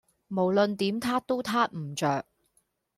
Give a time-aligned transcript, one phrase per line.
[0.29, 2.25] 無論點撻都撻唔着